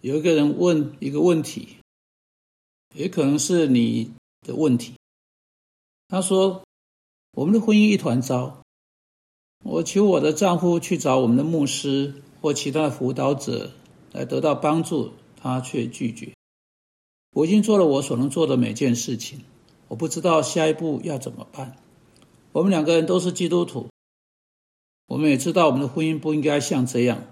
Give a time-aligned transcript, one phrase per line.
[0.00, 1.76] 有一个人问一个问题，
[2.94, 4.12] 也可能是你
[4.42, 4.94] 的问题。
[6.08, 6.62] 他说
[7.34, 8.62] ：“我们的婚姻一团糟，
[9.64, 13.72] 我求我的丈夫去找我们的牧师或其他的辅导者
[14.12, 16.32] 来得到帮助，他却拒绝。
[17.32, 19.40] 我已经做了我所能做的每件事情，
[19.88, 21.76] 我不知道下一步要怎么办。
[22.52, 23.88] 我们两个人都是基督徒，
[25.08, 27.24] 我们也知道我们的婚姻不应该像这样。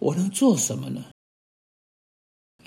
[0.00, 1.04] 我能做什么呢？”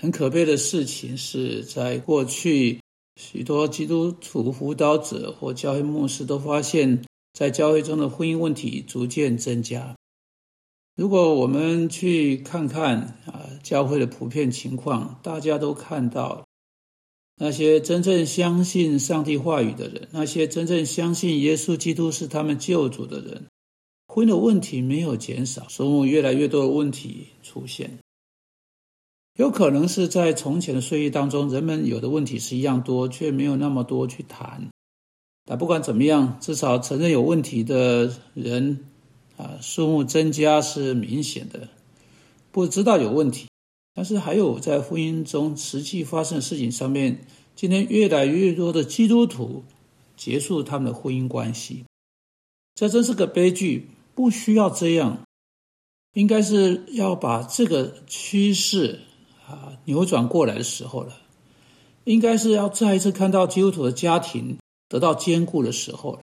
[0.04, 2.78] 很可悲的事情是在过去，
[3.16, 9.96] 许多基督徒辅导者或教会牧师都发现，在教会中的婚姻问题逐渐增加。
[10.94, 16.46] 如果我们去看看啊，教会的普遍情况，大家都看到，
[17.36, 23.46] 那些真正相信上帝话语的人，那些真正相信耶稣基督是他们救主的人，
[24.06, 27.98] 婚姻的问题没有减少，所以越来越多的问题出现。
[29.36, 34.68] 有可能是在从前的岁月当中，人们有的问题是一样多，却没有那么多去谈。
[35.44, 38.84] 但不管怎么样，至少承认有问题的人
[39.36, 41.68] 啊，数目增加是明显的。
[42.52, 43.48] 不知道有问题，
[43.92, 49.64] 但是还有在婚姻中实际发生的事情上面，今天越来越多的基督徒
[50.16, 51.84] 结束他们的婚姻关系，
[52.76, 53.88] 这真是个悲剧。
[54.14, 55.24] 不需要这样，
[56.12, 59.00] 应该是要把这个趋势。
[59.46, 61.12] 啊，扭转过来的时候了，
[62.04, 64.56] 应该是要再一次看到基督徒的家庭
[64.88, 66.20] 得到坚固的时候了，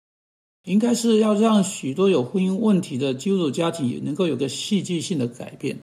[0.64, 5.78] 应该是要让许多有婚姻问题的基督徒家庭也能够有个戏剧性的改变，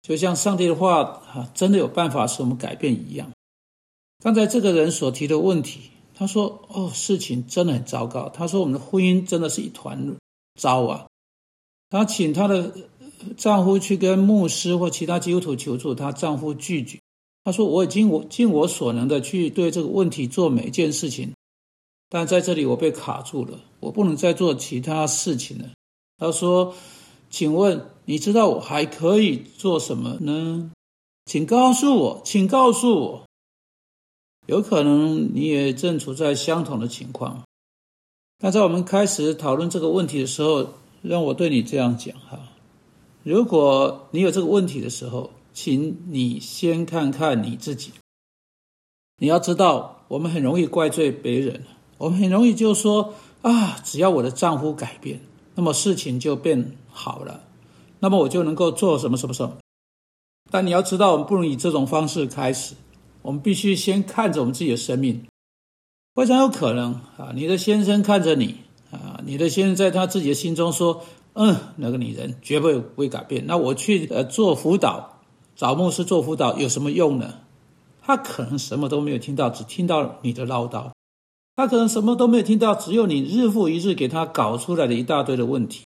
[0.00, 3.30] 就像上帝的话啊，真的有办法使我们改变一样。
[4.22, 10.16] 刚才这个人所提的问题，他说：“哦，事情真的很糟糕。”他说：“我们的婚姻真的是一团
[10.58, 11.06] 糟啊。”
[11.90, 12.72] 他请他的。
[13.36, 16.98] 丈夫去跟牧师或其他基督徒求助，她丈夫拒绝。
[17.42, 21.32] 他说：“我已经我尽我所能的去对这个问题做每一件事情，
[22.10, 25.64] 但在这里我被卡住了，我不能再做其他事情了。”
[26.18, 26.74] 他说
[27.30, 30.70] ：“请问你知道我还可以做什么呢？
[31.24, 33.24] 请告诉我，请告诉我。
[34.46, 37.42] 有可能你也正处在相同的情况。
[38.42, 42.38] 那在我们开始讨论这个问题的时候，让我对你这样讲哈。”
[43.22, 47.92] 如果你有这个问题的时候，请你先看看你自己。
[49.18, 51.62] 你要知道，我们很容易怪罪别人，
[51.98, 55.20] 我们很容易就说啊，只要我的丈夫改变，
[55.54, 57.42] 那么事情就变好了，
[57.98, 59.58] 那么我就能够做什么什么什么。
[60.50, 62.74] 但你要知道，我们不能以这种方式开始，
[63.20, 65.26] 我们必须先看着我们自己的生命。
[66.14, 68.56] 非常有可能啊，你的先生看着你
[68.90, 71.04] 啊，你的先生在他自己的心中说。
[71.34, 73.46] 嗯，那个女人绝不会改变。
[73.46, 75.20] 那我去呃做辅导，
[75.54, 77.34] 找牧师做辅导有什么用呢？
[78.02, 80.90] 他可能什么都没有听到，只听到你的唠叨。
[81.54, 85.84] 他可能什么都没有听到，只有你日复一日给他搞出来的一大堆的问题。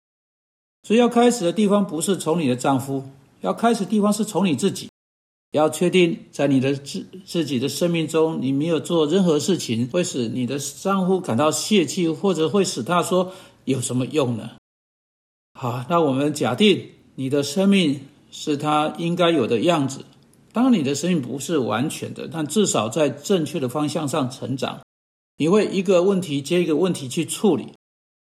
[0.83, 3.03] 所以要开始的地方不是从你的丈夫，
[3.41, 4.89] 要开始地方是从你自己。
[5.51, 13.31] 要确定在你的自自己的生命中，你没有做任何事情会使你的丈夫感到泄气，或者会使他说
[13.65, 14.49] 有什么用呢？
[15.63, 18.01] 好，那我们假定你的生命
[18.33, 20.03] 是他应该有的样子。
[20.51, 24.81] 当，你的生命不是完全的，但至少在正确的方向上成长。
[25.37, 27.67] 你会一个问题接一个问题去处理。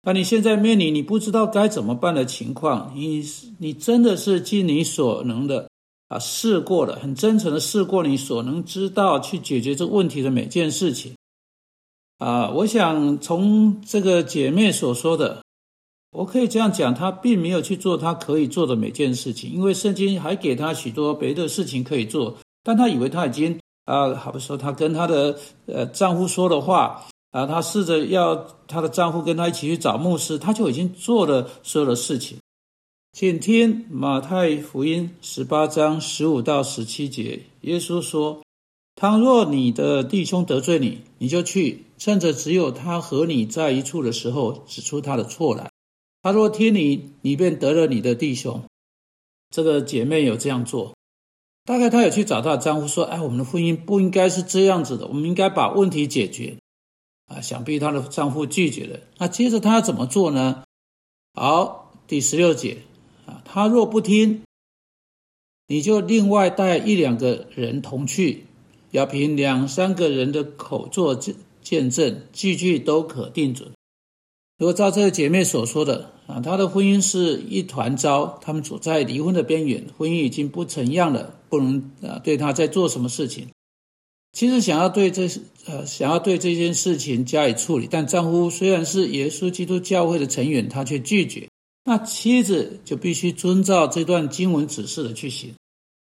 [0.03, 3.25] 那你现在面临你不知道该怎么办的情况，你
[3.57, 5.71] 你真的是尽你所能的
[6.09, 11.15] 啊，试过了，很真诚的试过你所能知道去解决这个问题的每件事情。
[12.19, 15.43] 啊，我想从这个姐妹所说的。
[16.15, 22.37] 我可以这样讲，他并没有去做他可以做的每件事情，因为圣经还给他许多别的事情可以做。
[22.63, 25.37] 但他以为他已经啊，好比说他跟他的
[25.67, 32.39] 呃丈夫说的话啊，他试着要他的丈夫跟他一起去找牧师，他就已经做了所有的事情。
[33.13, 38.41] 请听马太福音十八章十五到十七节，耶稣说
[38.95, 45.71] ：“倘若你的弟兄得罪你，你就去，趁着只有他和你在一处的时候，指出他的错来。”
[46.25, 48.63] 他说：“听你，你便得了你的弟兄。”
[49.55, 50.97] 这个姐妹有这样做，
[51.67, 56.57] 大概她有去找她的丈夫说：“哎，我们的婚姻不应该是这样子的，我们应该把问题解决。”
[57.29, 59.01] 啊，想必她的丈夫拒绝了。
[59.19, 60.65] 那接着她要怎么做呢？
[61.35, 62.79] 好，第十六节
[63.27, 64.45] 啊，他若不听，
[65.67, 68.47] 你就另外带一两个人同去，
[68.93, 73.74] 要凭两三个人的口作见见证，句句都可定准。
[74.65, 83.49] 如果照这个姐妹所说的啊，她的婚姻是一团糟，他们处在离婚的边缘，婚姻已经不成样了，不能啊对她再做什么事情。
[84.33, 85.29] 其实想要对这
[85.67, 91.47] 呃想要对这件事情加以处理，但丈夫虽然是耶稣基督教会的成员，他却拒绝。
[91.85, 95.53] 那妻子就必须遵照这段经文指示的去行。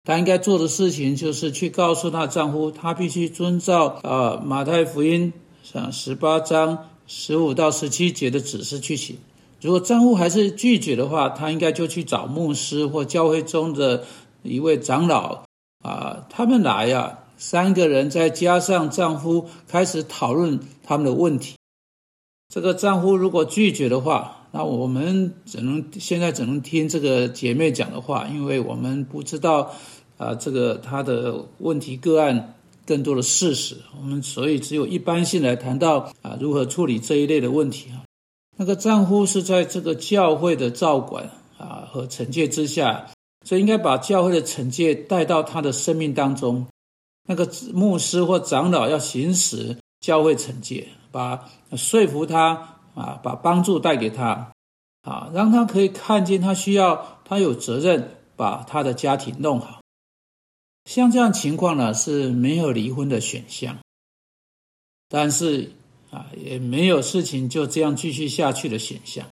[0.03, 5.31] 她应该做的事情就是去告诉她丈夫，她必须遵照啊马太福音
[5.63, 6.89] 像十八章。
[7.13, 9.17] 十五到十七节的指示去行。
[9.59, 14.05] 如果丈夫还是拒绝的话，她应该就去找牧师或教会中的
[14.43, 15.43] 一位长老
[15.83, 21.55] 啊，他们来呀，三个人再加上丈夫开始讨论他们的问题。
[22.47, 29.73] 这个丈夫如果拒绝的话，那我们只能现在只能听这个姐妹讲的话，因为我们不知道
[30.17, 32.55] 啊，这个他的问题个案。
[32.91, 38.03] 更多的事实，我们所以只有一般性来谈到啊，如何处理这一类的问题啊。
[38.57, 43.07] 那个丈夫是在这个教会的照管啊和惩戒之下，
[43.45, 46.67] 所以应该把教会的惩戒带到他的生命当中。
[47.29, 54.51] 那个牧师或长老要行使教会惩戒，把说服他啊，把帮助带给他
[55.03, 59.80] 啊，让他可以看见他需要，他有责任把他的家庭弄好。
[60.93, 63.79] 像这样情况呢，是没有离婚的选项，
[65.07, 65.71] 但是
[66.09, 69.25] 啊，也没有事情就这样继续下去的选项。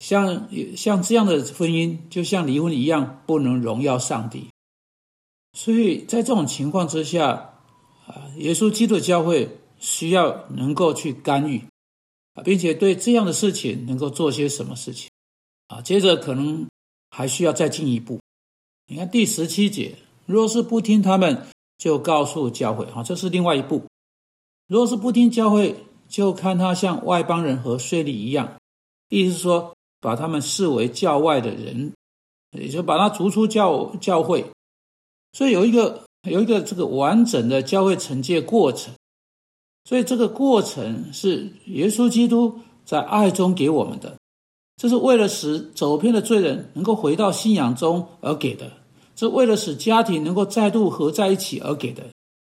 [0.00, 4.50] 像像这样的婚姻，就像离婚一样，不能荣耀上帝。
[5.54, 7.54] 所以在这种情况之下，
[8.06, 9.48] 啊，耶稣基督教会
[9.80, 11.64] 需要能够去干预
[12.34, 15.08] 啊，并且对这样的事情能够做些什么事情
[15.68, 15.80] 啊？
[15.80, 16.66] 接着可能
[17.08, 18.20] 还需要再进一步。
[18.86, 19.96] 你看第十七节。
[20.26, 21.46] 若是不听他们，
[21.78, 23.82] 就告诉教会，哈，这是另外一步。
[24.68, 25.76] 若是不听教会，
[26.08, 28.54] 就看他像外邦人和税吏一样，
[29.08, 31.92] 意思说，把他们视为教外的人，
[32.52, 34.46] 也就把他逐出教教会。
[35.32, 38.94] 所以有一个有一个这个完整的教会惩戒过程。
[39.84, 44.16] 所以这个过程是耶稣基督在爱中给我们的，
[44.76, 48.70] 这是为了使走偏的罪人能够回到信仰中而给的。
[49.22, 52.02] 是为了使家庭能够再度合在一起而给的，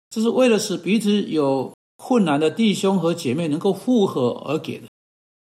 [0.09, 4.87] 这是为了使彼此有困难的弟兄和姐妹能够复合而给的，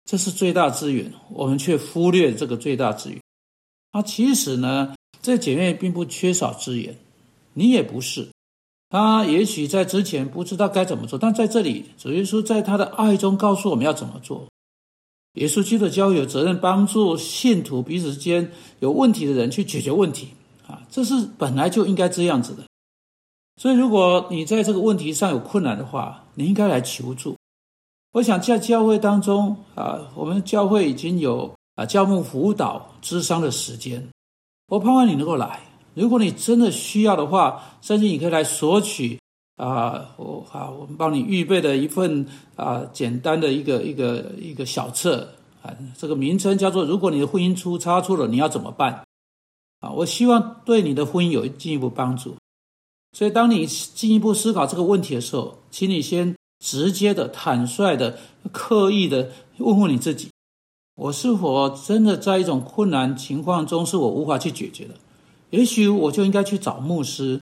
[0.04, 3.20] 这是最大资源，我们却忽略这个最大资源。
[3.92, 6.98] 啊，其实呢，这姐妹并不缺少资源，
[7.52, 8.26] 你也不是。
[8.90, 14.46] 他也许在之前不知道该怎么做，但在这里，主耶稣在他的爱中告诉我们要怎么做。
[15.34, 18.50] 耶稣基督教有责任帮助信徒彼此间
[18.80, 20.28] 有问题的人去解决问题。
[20.66, 22.62] 啊，这是本来就应该这样子的，
[23.56, 27.36] 所以如果你在这个问题上有困难的话，你应该来求助。
[28.12, 34.08] 我想在教会当中啊，我们教会已经有啊教牧辅导智商的时间，
[34.68, 35.60] 我盼望你能够来。
[35.94, 39.18] 如果你真的需要的话，甚至你可以来索取
[39.56, 42.26] 啊，我啊我们帮你预备的一份
[42.56, 45.28] 啊简单的一个一个一个小册
[45.62, 49.04] 啊，这个名称叫做“如果你的婚姻出差错了，你要怎么办？”
[49.84, 52.36] 啊，我希望对你的婚姻有进一步帮助。
[53.12, 56.34] 所以，当你进一步思考这个问题的时候，请你先
[56.64, 58.18] 直接的、坦率的、
[58.50, 60.30] 刻意的问问你自己：
[60.96, 64.94] 我是否真的在一种困难情况中是我无法去解决的？
[65.50, 67.40] 也许我就应该去找牧师，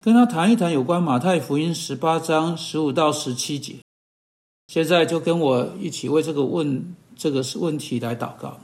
[0.00, 3.76] 跟他谈一谈有关马太福音十八章十五到十七节。
[4.66, 8.60] 现在就跟我一起为这个问这个问题来祷告。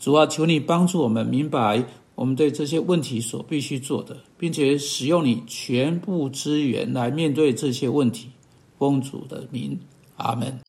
[0.00, 1.84] 主啊，求你帮助我们明白。
[2.14, 8.28] 我们对这些问题所必须做的，并且使用你全部资源来面对这些问题，
[8.78, 9.78] 奉主的名，
[10.16, 10.60] 阿门。